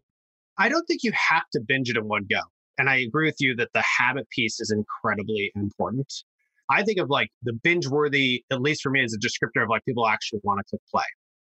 I 0.57 0.67
don't 0.67 0.85
think 0.85 1.01
you 1.03 1.13
have 1.13 1.45
to 1.53 1.61
binge 1.65 1.89
it 1.89 1.95
in 1.95 2.09
one 2.09 2.27
go. 2.29 2.41
And 2.77 2.89
I 2.89 2.97
agree 2.97 3.25
with 3.25 3.37
you 3.39 3.55
that 3.55 3.69
the 3.73 3.83
habit 3.99 4.29
piece 4.31 4.59
is 4.59 4.69
incredibly 4.69 5.51
important. 5.55 6.11
I 6.69 6.83
think 6.83 6.99
of 6.99 7.09
like 7.09 7.29
the 7.43 7.53
binge 7.53 7.87
worthy, 7.87 8.43
at 8.51 8.61
least 8.61 8.81
for 8.81 8.89
me, 8.89 9.01
as 9.03 9.13
a 9.13 9.19
descriptor 9.19 9.63
of 9.63 9.69
like 9.69 9.85
people 9.85 10.07
actually 10.07 10.41
want 10.43 10.59
to 10.59 10.63
click 10.69 10.81
play. 10.91 11.03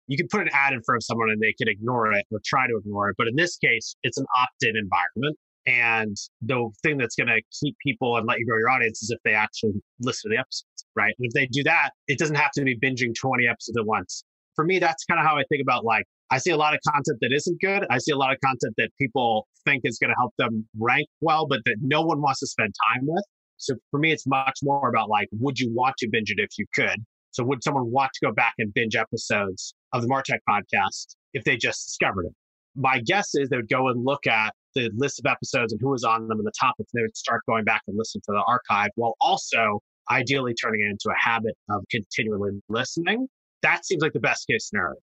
You 0.07 0.15
can 0.15 0.27
put 0.29 0.41
an 0.41 0.49
ad 0.53 0.71
in 0.73 0.81
front 0.83 0.99
of 0.99 1.03
someone 1.03 1.29
and 1.29 1.41
they 1.41 1.53
can 1.53 1.67
ignore 1.67 2.13
it 2.13 2.25
or 2.31 2.39
try 2.45 2.67
to 2.67 2.77
ignore 2.77 3.09
it. 3.09 3.15
But 3.17 3.27
in 3.27 3.35
this 3.35 3.57
case, 3.57 3.95
it's 4.03 4.17
an 4.17 4.25
opt 4.37 4.63
in 4.63 4.77
environment. 4.77 5.37
And 5.65 6.17
the 6.41 6.69
thing 6.83 6.97
that's 6.97 7.15
going 7.15 7.27
to 7.27 7.41
keep 7.61 7.77
people 7.85 8.17
and 8.17 8.27
let 8.27 8.39
you 8.39 8.45
grow 8.45 8.57
your 8.57 8.69
audience 8.69 9.01
is 9.01 9.09
if 9.11 9.19
they 9.23 9.33
actually 9.33 9.73
listen 10.01 10.29
to 10.29 10.35
the 10.35 10.39
episodes, 10.39 10.85
right? 10.95 11.13
And 11.17 11.25
if 11.25 11.33
they 11.33 11.47
do 11.47 11.63
that, 11.63 11.91
it 12.07 12.19
doesn't 12.19 12.35
have 12.35 12.51
to 12.51 12.63
be 12.63 12.77
binging 12.77 13.13
20 13.19 13.47
episodes 13.47 13.77
at 13.77 13.85
once. 13.85 14.23
For 14.55 14.65
me, 14.65 14.79
that's 14.79 15.05
kind 15.05 15.19
of 15.19 15.25
how 15.25 15.37
I 15.37 15.43
think 15.49 15.61
about 15.61 15.85
like, 15.85 16.05
I 16.31 16.37
see 16.37 16.51
a 16.51 16.57
lot 16.57 16.73
of 16.73 16.79
content 16.87 17.17
that 17.21 17.31
isn't 17.33 17.61
good. 17.61 17.85
I 17.89 17.97
see 17.97 18.11
a 18.11 18.17
lot 18.17 18.31
of 18.31 18.39
content 18.43 18.73
that 18.77 18.89
people 18.99 19.47
think 19.65 19.81
is 19.85 19.97
going 19.99 20.09
to 20.09 20.15
help 20.17 20.33
them 20.37 20.67
rank 20.77 21.07
well, 21.21 21.47
but 21.47 21.59
that 21.65 21.77
no 21.81 22.01
one 22.01 22.21
wants 22.21 22.39
to 22.41 22.47
spend 22.47 22.73
time 22.93 23.05
with. 23.07 23.23
So 23.57 23.75
for 23.91 23.99
me, 23.99 24.11
it's 24.11 24.27
much 24.27 24.59
more 24.63 24.89
about 24.89 25.09
like, 25.09 25.27
would 25.39 25.59
you 25.59 25.71
want 25.73 25.95
to 25.99 26.09
binge 26.11 26.29
it 26.31 26.39
if 26.39 26.49
you 26.57 26.65
could? 26.75 27.03
So 27.31 27.43
would 27.45 27.63
someone 27.63 27.91
want 27.91 28.11
to 28.13 28.25
go 28.25 28.33
back 28.33 28.53
and 28.59 28.73
binge 28.73 28.95
episodes 28.95 29.73
of 29.93 30.01
the 30.01 30.07
Martech 30.07 30.39
podcast 30.47 31.15
if 31.33 31.43
they 31.45 31.55
just 31.55 31.85
discovered 31.85 32.25
it? 32.25 32.33
My 32.75 32.99
guess 32.99 33.35
is 33.35 33.49
they 33.49 33.57
would 33.57 33.69
go 33.69 33.89
and 33.89 34.03
look 34.03 34.25
at 34.27 34.53
the 34.75 34.89
list 34.95 35.19
of 35.19 35.29
episodes 35.29 35.71
and 35.73 35.79
who 35.81 35.89
was 35.89 36.03
on 36.03 36.27
them 36.27 36.39
and 36.39 36.47
the 36.47 36.53
topics, 36.59 36.91
And 36.93 37.01
they 37.01 37.03
would 37.03 37.15
start 37.15 37.41
going 37.47 37.63
back 37.63 37.81
and 37.87 37.97
listen 37.97 38.21
to 38.21 38.31
the 38.31 38.43
archive 38.47 38.89
while 38.95 39.15
also 39.21 39.79
ideally 40.11 40.53
turning 40.53 40.81
it 40.81 40.89
into 40.89 41.09
a 41.09 41.19
habit 41.19 41.55
of 41.69 41.83
continually 41.89 42.51
listening. 42.69 43.27
That 43.61 43.85
seems 43.85 44.01
like 44.01 44.13
the 44.13 44.19
best 44.19 44.47
case 44.47 44.67
scenario. 44.69 44.95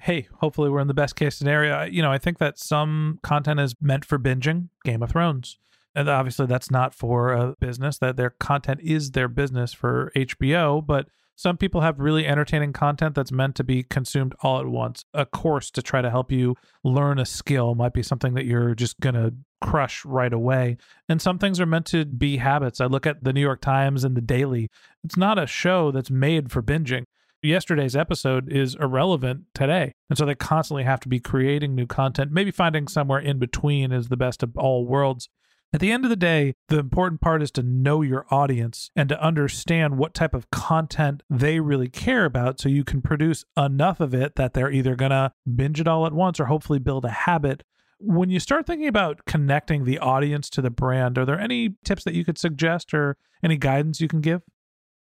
Hey, 0.00 0.28
hopefully 0.40 0.70
we're 0.70 0.80
in 0.80 0.88
the 0.88 0.94
best 0.94 1.16
case 1.16 1.36
scenario. 1.36 1.82
You 1.84 2.02
know, 2.02 2.12
I 2.12 2.18
think 2.18 2.38
that 2.38 2.58
some 2.58 3.18
content 3.22 3.60
is 3.60 3.74
meant 3.80 4.04
for 4.04 4.18
binging, 4.18 4.68
Game 4.84 5.02
of 5.02 5.10
Thrones. 5.10 5.58
And 5.94 6.08
obviously 6.08 6.46
that's 6.46 6.70
not 6.70 6.94
for 6.94 7.32
a 7.32 7.54
business, 7.58 7.98
that 7.98 8.16
their 8.16 8.30
content 8.30 8.80
is 8.82 9.12
their 9.12 9.28
business 9.28 9.72
for 9.72 10.12
HBO, 10.14 10.84
but 10.86 11.08
some 11.36 11.58
people 11.58 11.82
have 11.82 12.00
really 12.00 12.26
entertaining 12.26 12.72
content 12.72 13.14
that's 13.14 13.30
meant 13.30 13.54
to 13.56 13.64
be 13.64 13.82
consumed 13.82 14.34
all 14.40 14.58
at 14.58 14.66
once. 14.66 15.04
A 15.12 15.26
course 15.26 15.70
to 15.72 15.82
try 15.82 16.00
to 16.00 16.10
help 16.10 16.32
you 16.32 16.56
learn 16.82 17.18
a 17.18 17.26
skill 17.26 17.74
might 17.74 17.92
be 17.92 18.02
something 18.02 18.34
that 18.34 18.46
you're 18.46 18.74
just 18.74 18.98
going 19.00 19.14
to 19.14 19.34
crush 19.60 20.04
right 20.04 20.32
away. 20.32 20.78
And 21.08 21.20
some 21.20 21.38
things 21.38 21.60
are 21.60 21.66
meant 21.66 21.86
to 21.86 22.06
be 22.06 22.38
habits. 22.38 22.80
I 22.80 22.86
look 22.86 23.06
at 23.06 23.22
the 23.22 23.34
New 23.34 23.42
York 23.42 23.60
Times 23.60 24.02
and 24.02 24.16
the 24.16 24.22
Daily. 24.22 24.68
It's 25.04 25.16
not 25.16 25.38
a 25.38 25.46
show 25.46 25.90
that's 25.90 26.10
made 26.10 26.50
for 26.50 26.62
binging. 26.62 27.04
Yesterday's 27.42 27.94
episode 27.94 28.50
is 28.50 28.74
irrelevant 28.74 29.42
today. 29.54 29.92
And 30.08 30.18
so 30.18 30.24
they 30.24 30.34
constantly 30.34 30.84
have 30.84 31.00
to 31.00 31.08
be 31.08 31.20
creating 31.20 31.74
new 31.74 31.86
content. 31.86 32.32
Maybe 32.32 32.50
finding 32.50 32.88
somewhere 32.88 33.20
in 33.20 33.38
between 33.38 33.92
is 33.92 34.08
the 34.08 34.16
best 34.16 34.42
of 34.42 34.56
all 34.56 34.86
worlds. 34.86 35.28
At 35.72 35.80
the 35.80 35.92
end 35.92 36.04
of 36.04 36.10
the 36.10 36.16
day, 36.16 36.54
the 36.68 36.78
important 36.78 37.20
part 37.20 37.42
is 37.42 37.50
to 37.52 37.62
know 37.62 38.00
your 38.00 38.24
audience 38.30 38.90
and 38.94 39.08
to 39.08 39.22
understand 39.22 39.98
what 39.98 40.14
type 40.14 40.32
of 40.32 40.50
content 40.50 41.22
they 41.28 41.60
really 41.60 41.88
care 41.88 42.24
about 42.24 42.60
so 42.60 42.68
you 42.68 42.84
can 42.84 43.02
produce 43.02 43.44
enough 43.56 44.00
of 44.00 44.14
it 44.14 44.36
that 44.36 44.54
they're 44.54 44.70
either 44.70 44.94
going 44.94 45.10
to 45.10 45.32
binge 45.54 45.80
it 45.80 45.88
all 45.88 46.06
at 46.06 46.12
once 46.12 46.38
or 46.38 46.46
hopefully 46.46 46.78
build 46.78 47.04
a 47.04 47.10
habit. 47.10 47.64
When 47.98 48.30
you 48.30 48.38
start 48.38 48.66
thinking 48.66 48.88
about 48.88 49.24
connecting 49.26 49.84
the 49.84 49.98
audience 49.98 50.48
to 50.50 50.62
the 50.62 50.70
brand, 50.70 51.18
are 51.18 51.24
there 51.24 51.40
any 51.40 51.74
tips 51.84 52.04
that 52.04 52.14
you 52.14 52.24
could 52.24 52.38
suggest 52.38 52.94
or 52.94 53.16
any 53.42 53.56
guidance 53.56 54.00
you 54.00 54.08
can 54.08 54.20
give? 54.20 54.42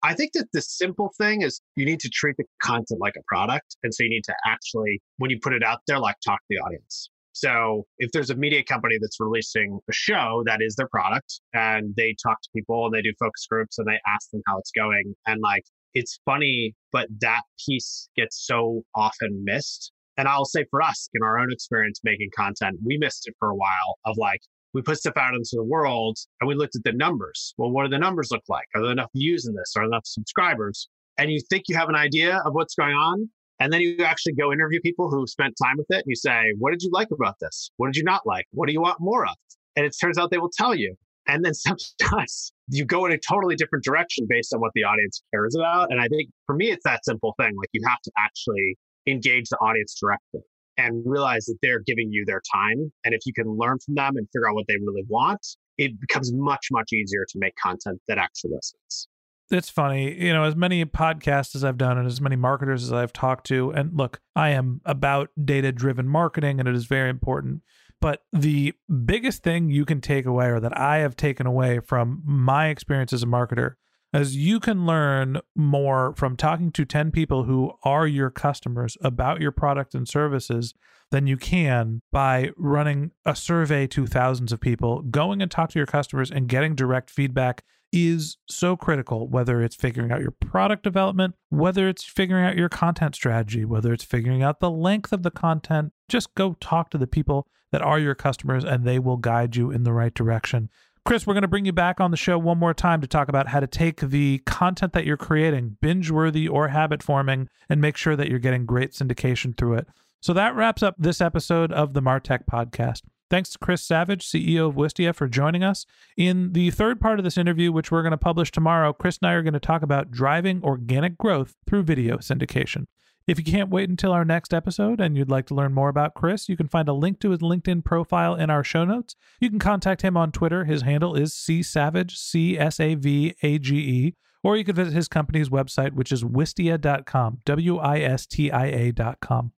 I 0.03 0.13
think 0.13 0.33
that 0.33 0.47
the 0.53 0.61
simple 0.61 1.11
thing 1.17 1.41
is 1.41 1.61
you 1.75 1.85
need 1.85 1.99
to 2.01 2.09
treat 2.09 2.37
the 2.37 2.45
content 2.61 3.01
like 3.01 3.15
a 3.17 3.23
product. 3.27 3.75
And 3.83 3.93
so 3.93 4.03
you 4.03 4.09
need 4.09 4.23
to 4.25 4.35
actually, 4.45 5.01
when 5.17 5.31
you 5.31 5.39
put 5.41 5.53
it 5.53 5.63
out 5.63 5.81
there, 5.87 5.99
like 5.99 6.15
talk 6.23 6.39
to 6.39 6.45
the 6.49 6.57
audience. 6.57 7.09
So 7.35 7.83
if 7.97 8.11
there's 8.13 8.29
a 8.29 8.35
media 8.35 8.63
company 8.63 8.95
that's 8.99 9.19
releasing 9.19 9.77
a 9.89 9.93
show 9.93 10.41
that 10.45 10.61
is 10.61 10.77
their 10.77 10.87
product 10.87 11.41
and 11.53 11.93
they 11.97 12.15
talk 12.23 12.41
to 12.41 12.49
people 12.55 12.85
and 12.85 12.93
they 12.93 13.01
do 13.01 13.11
focus 13.19 13.45
groups 13.51 13.77
and 13.77 13.85
they 13.85 13.99
ask 14.07 14.31
them 14.31 14.41
how 14.47 14.57
it's 14.57 14.71
going 14.71 15.13
and 15.27 15.41
like 15.41 15.63
it's 15.93 16.17
funny, 16.23 16.73
but 16.93 17.07
that 17.19 17.41
piece 17.67 18.07
gets 18.15 18.45
so 18.47 18.83
often 18.95 19.43
missed. 19.43 19.91
And 20.17 20.29
I'll 20.29 20.45
say 20.45 20.63
for 20.71 20.81
us, 20.81 21.09
in 21.13 21.23
our 21.23 21.37
own 21.37 21.51
experience 21.51 21.99
making 22.05 22.29
content, 22.33 22.77
we 22.85 22.97
missed 22.97 23.27
it 23.27 23.35
for 23.37 23.49
a 23.49 23.55
while 23.55 23.97
of 24.05 24.15
like, 24.17 24.39
we 24.73 24.81
put 24.81 24.97
stuff 24.97 25.17
out 25.17 25.35
into 25.35 25.51
the 25.53 25.63
world 25.63 26.17
and 26.39 26.47
we 26.47 26.55
looked 26.55 26.77
at 26.77 26.85
the 26.85 26.93
numbers. 26.93 27.53
Well, 27.57 27.69
what 27.69 27.83
do 27.83 27.89
the 27.89 27.99
numbers 27.99 28.29
look 28.31 28.43
like? 28.47 28.65
Are 28.75 28.81
there 28.81 28.91
enough 28.93 29.11
views 29.13 29.45
in 29.45 29.55
this? 29.55 29.73
Are 29.75 29.81
there 29.81 29.87
enough 29.87 30.05
subscribers? 30.05 30.87
And 31.17 31.31
you 31.31 31.41
think 31.49 31.65
you 31.67 31.75
have 31.75 31.89
an 31.89 31.95
idea 31.95 32.41
of 32.45 32.53
what's 32.53 32.75
going 32.75 32.95
on. 32.95 33.29
And 33.59 33.71
then 33.71 33.81
you 33.81 34.03
actually 34.03 34.33
go 34.33 34.51
interview 34.51 34.81
people 34.81 35.09
who 35.09 35.25
spent 35.27 35.55
time 35.61 35.77
with 35.77 35.87
it 35.89 35.97
and 35.97 36.05
you 36.07 36.15
say, 36.15 36.53
What 36.57 36.71
did 36.71 36.81
you 36.81 36.89
like 36.91 37.09
about 37.11 37.35
this? 37.39 37.69
What 37.77 37.87
did 37.87 37.95
you 37.95 38.03
not 38.03 38.25
like? 38.25 38.45
What 38.51 38.67
do 38.67 38.73
you 38.73 38.81
want 38.81 38.99
more 38.99 39.25
of? 39.25 39.35
And 39.75 39.85
it 39.85 39.95
turns 39.99 40.17
out 40.17 40.31
they 40.31 40.37
will 40.37 40.51
tell 40.55 40.75
you. 40.75 40.95
And 41.27 41.43
then 41.43 41.53
sometimes 41.53 42.53
you 42.69 42.85
go 42.85 43.05
in 43.05 43.11
a 43.11 43.17
totally 43.17 43.55
different 43.55 43.83
direction 43.83 44.25
based 44.29 44.53
on 44.53 44.59
what 44.59 44.71
the 44.75 44.83
audience 44.83 45.23
cares 45.33 45.55
about. 45.55 45.91
And 45.91 46.01
I 46.01 46.07
think 46.07 46.29
for 46.45 46.55
me, 46.55 46.71
it's 46.71 46.83
that 46.83 47.05
simple 47.05 47.33
thing. 47.39 47.53
Like 47.57 47.69
you 47.71 47.81
have 47.87 48.01
to 48.01 48.11
actually 48.17 48.77
engage 49.07 49.49
the 49.49 49.57
audience 49.57 49.95
directly 49.99 50.41
and 50.77 51.03
realize 51.05 51.45
that 51.45 51.57
they're 51.61 51.81
giving 51.85 52.11
you 52.11 52.25
their 52.25 52.41
time. 52.53 52.91
And 53.05 53.13
if 53.13 53.21
you 53.25 53.33
can 53.33 53.47
learn 53.47 53.77
from 53.85 53.95
them 53.95 54.17
and 54.17 54.27
figure 54.33 54.49
out 54.49 54.55
what 54.55 54.65
they 54.67 54.75
really 54.85 55.03
want, 55.07 55.45
it 55.77 55.99
becomes 55.99 56.33
much, 56.33 56.67
much 56.71 56.91
easier 56.93 57.25
to 57.29 57.39
make 57.39 57.53
content 57.61 58.01
that 58.07 58.17
actually 58.17 58.51
listens. 58.53 59.07
It's 59.51 59.69
funny, 59.69 60.19
you 60.19 60.33
know, 60.33 60.43
as 60.43 60.55
many 60.55 60.83
podcasts 60.85 61.55
as 61.55 61.63
I've 61.63 61.77
done 61.77 61.97
and 61.97 62.07
as 62.07 62.19
many 62.19 62.35
marketers 62.35 62.83
as 62.83 62.91
I've 62.91 63.13
talked 63.13 63.45
to, 63.47 63.71
and 63.71 63.95
look, 63.95 64.19
I 64.35 64.49
am 64.49 64.81
about 64.85 65.29
data 65.43 65.71
driven 65.71 66.07
marketing 66.07 66.59
and 66.59 66.67
it 66.67 66.75
is 66.75 66.85
very 66.85 67.09
important. 67.09 67.61
But 68.01 68.23
the 68.33 68.73
biggest 69.05 69.43
thing 69.43 69.69
you 69.69 69.85
can 69.85 70.01
take 70.01 70.25
away, 70.25 70.47
or 70.47 70.59
that 70.59 70.77
I 70.77 70.97
have 70.97 71.15
taken 71.15 71.47
away 71.47 71.79
from 71.79 72.21
my 72.25 72.67
experience 72.67 73.13
as 73.13 73.23
a 73.23 73.27
marketer, 73.27 73.75
is 74.13 74.35
you 74.35 74.59
can 74.59 74.85
learn 74.85 75.39
more 75.55 76.13
from 76.15 76.35
talking 76.35 76.71
to 76.71 76.85
10 76.85 77.11
people 77.11 77.43
who 77.43 77.71
are 77.83 78.07
your 78.07 78.29
customers 78.29 78.97
about 79.01 79.41
your 79.41 79.51
product 79.51 79.93
and 79.93 80.07
services 80.07 80.73
than 81.11 81.27
you 81.27 81.37
can 81.37 82.01
by 82.11 82.51
running 82.57 83.11
a 83.25 83.35
survey 83.35 83.87
to 83.87 84.05
thousands 84.05 84.51
of 84.51 84.59
people. 84.59 85.01
Going 85.01 85.41
and 85.41 85.51
talk 85.51 85.69
to 85.71 85.79
your 85.79 85.85
customers 85.85 86.31
and 86.31 86.47
getting 86.47 86.75
direct 86.75 87.09
feedback 87.09 87.63
is 87.91 88.37
so 88.49 88.75
critical, 88.75 89.27
whether 89.27 89.61
it's 89.61 89.75
figuring 89.75 90.11
out 90.11 90.21
your 90.21 90.31
product 90.31 90.83
development, 90.83 91.35
whether 91.49 91.87
it's 91.87 92.03
figuring 92.03 92.45
out 92.45 92.57
your 92.57 92.69
content 92.69 93.15
strategy, 93.15 93.65
whether 93.65 93.93
it's 93.93 94.03
figuring 94.03 94.43
out 94.43 94.59
the 94.59 94.71
length 94.71 95.13
of 95.13 95.23
the 95.23 95.31
content. 95.31 95.93
Just 96.09 96.35
go 96.35 96.55
talk 96.59 96.89
to 96.89 96.97
the 96.97 97.07
people 97.07 97.47
that 97.71 97.81
are 97.81 97.99
your 97.99 98.15
customers 98.15 98.63
and 98.63 98.83
they 98.83 98.99
will 98.99 99.17
guide 99.17 99.55
you 99.55 99.71
in 99.71 99.83
the 99.83 99.93
right 99.93 100.13
direction. 100.13 100.69
Chris, 101.05 101.27
we're 101.27 101.35
going 101.35 101.43
to 101.43 101.47
bring 101.47 101.65
you 101.65 101.71
back 101.71 102.01
on 102.01 102.09
the 102.09 102.17
show 102.17 102.37
one 102.37 102.57
more 102.57 102.73
time 102.73 102.99
to 102.99 103.07
talk 103.07 103.29
about 103.29 103.49
how 103.49 103.59
to 103.59 103.67
take 103.67 104.01
the 104.01 104.39
content 104.47 104.91
that 104.93 105.05
you're 105.05 105.17
creating, 105.17 105.77
binge 105.79 106.09
worthy 106.09 106.47
or 106.47 106.69
habit 106.69 107.03
forming, 107.03 107.47
and 107.69 107.79
make 107.79 107.95
sure 107.95 108.15
that 108.15 108.27
you're 108.27 108.39
getting 108.39 108.65
great 108.65 108.91
syndication 108.91 109.55
through 109.55 109.75
it. 109.75 109.87
So 110.21 110.33
that 110.33 110.55
wraps 110.55 110.81
up 110.81 110.95
this 110.97 111.21
episode 111.21 111.71
of 111.71 111.93
the 111.93 112.01
Martech 112.01 112.45
podcast. 112.51 113.01
Thanks 113.35 113.49
to 113.49 113.59
Chris 113.59 113.83
Savage, 113.83 114.25
CEO 114.25 114.69
of 114.69 114.75
Wistia, 114.75 115.13
for 115.13 115.27
joining 115.27 115.61
us. 115.61 115.85
In 116.15 116.53
the 116.53 116.71
third 116.71 117.01
part 117.01 117.19
of 117.19 117.25
this 117.25 117.37
interview, 117.37 117.69
which 117.69 117.91
we're 117.91 118.01
going 118.01 118.11
to 118.11 118.17
publish 118.17 118.49
tomorrow, 118.49 118.93
Chris 118.93 119.17
and 119.21 119.29
I 119.29 119.33
are 119.33 119.41
going 119.41 119.53
to 119.53 119.59
talk 119.59 119.81
about 119.81 120.09
driving 120.09 120.63
organic 120.63 121.17
growth 121.17 121.53
through 121.67 121.83
video 121.83 122.15
syndication. 122.19 122.85
If 123.27 123.37
you 123.37 123.43
can't 123.43 123.69
wait 123.69 123.89
until 123.89 124.13
our 124.13 124.23
next 124.23 124.53
episode 124.53 125.01
and 125.01 125.17
you'd 125.17 125.29
like 125.29 125.47
to 125.47 125.53
learn 125.53 125.73
more 125.73 125.89
about 125.89 126.13
Chris, 126.13 126.47
you 126.47 126.55
can 126.55 126.69
find 126.69 126.87
a 126.87 126.93
link 126.93 127.19
to 127.19 127.31
his 127.31 127.41
LinkedIn 127.41 127.83
profile 127.83 128.35
in 128.35 128.49
our 128.49 128.63
show 128.63 128.85
notes. 128.85 129.17
You 129.41 129.49
can 129.49 129.59
contact 129.59 130.01
him 130.01 130.15
on 130.15 130.31
Twitter. 130.31 130.63
His 130.63 130.83
handle 130.83 131.13
is 131.13 131.33
C 131.33 131.61
Savage, 131.61 132.15
C 132.15 132.57
S 132.57 132.79
A 132.79 132.95
V 132.95 133.35
A 133.43 133.59
G 133.59 133.75
E, 133.75 134.15
or 134.43 134.55
you 134.55 134.63
can 134.63 134.75
visit 134.75 134.93
his 134.93 135.09
company's 135.09 135.49
website, 135.49 135.91
which 135.91 136.13
is 136.13 136.23
wistia.com, 136.23 137.41
W 137.43 137.79
I 137.79 137.99
S 137.99 138.25
T 138.25 138.49
I 138.49 138.67
A.com. 138.67 139.51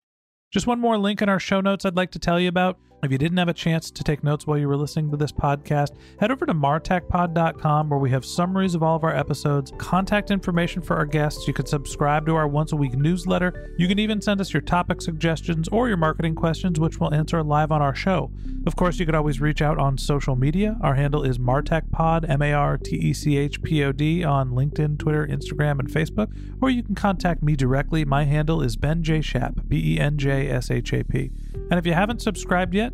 Just 0.50 0.66
one 0.66 0.80
more 0.80 0.98
link 0.98 1.22
in 1.22 1.28
our 1.28 1.42
show 1.42 1.60
notes 1.60 1.84
I'd 1.84 1.98
like 1.98 2.12
to 2.12 2.20
tell 2.20 2.40
you 2.40 2.48
about. 2.48 2.80
If 3.06 3.12
you 3.12 3.20
didn't 3.20 3.38
have 3.38 3.50
a 3.50 3.54
chance 3.54 3.92
to 3.92 4.04
take 4.04 4.24
notes 4.24 4.48
while 4.48 4.58
you 4.58 4.68
were 4.68 4.76
listening 4.76 5.12
to 5.12 5.18
this 5.18 5.32
podcast, 5.32 5.90
head 6.20 6.32
over 6.32 6.44
to 6.48 6.56
martechpod.com 6.56 7.88
where 7.88 8.00
we 8.00 8.10
have 8.10 8.26
summaries 8.26 8.74
of 8.74 8.82
all 8.82 8.96
of 8.96 9.04
our 9.04 9.16
episodes, 9.16 9.72
contact 9.78 10.32
information 10.32 10.82
for 10.82 10.96
our 10.96 11.06
guests. 11.06 11.48
You 11.48 11.54
can 11.54 11.68
subscribe 11.68 12.26
to 12.26 12.36
our 12.36 12.48
once 12.48 12.72
a 12.72 12.76
week 12.76 12.94
newsletter. 12.94 13.76
You 13.78 13.88
can 13.88 14.00
even 14.00 14.22
send 14.22 14.42
us 14.42 14.52
your 14.52 14.62
topic 14.62 15.04
suggestions 15.04 15.68
or 15.68 15.88
your 15.88 15.98
marketing 15.98 16.34
questions, 16.34 16.80
which 16.80 17.00
we'll 17.00 17.14
answer 17.14 17.44
live 17.44 17.72
on 17.72 17.80
our 17.80 17.94
show. 17.94 18.32
Of 18.66 18.76
course, 18.76 18.98
you 18.98 19.06
could 19.06 19.14
always 19.14 19.40
reach 19.40 19.62
out 19.62 19.78
on 19.78 20.00
social 20.00 20.36
media. 20.36 20.76
Our 20.82 20.96
handle 20.96 21.22
is 21.24 21.38
martechpod, 21.38 22.28
M 22.28 22.42
A 22.42 22.54
R 22.54 22.80
T 22.80 22.96
E 22.96 23.14
C 23.14 23.38
H 23.38 23.62
P 23.62 23.84
O 23.84 23.92
D, 23.92 24.24
on 24.24 24.50
LinkedIn, 24.50 24.98
Twitter, 24.98 25.28
Instagram, 25.28 25.80
and 25.80 25.88
Facebook. 25.88 26.34
Or 26.60 26.72
you 26.72 26.82
can 26.82 26.96
contact 26.96 27.44
me 27.44 27.56
directly. 27.56 28.04
My 28.04 28.24
handle 28.24 28.64
is 28.64 28.76
Ben 28.76 29.04
J. 29.04 29.22
Shap, 29.22 29.60
B 29.68 29.94
E 29.94 30.00
N 30.00 30.18
J 30.18 30.50
S 30.50 30.72
H 30.72 30.92
A 30.94 31.04
P. 31.04 31.30
And 31.70 31.80
if 31.80 31.86
you 31.86 31.94
haven't 31.94 32.22
subscribed 32.22 32.74
yet, 32.74 32.94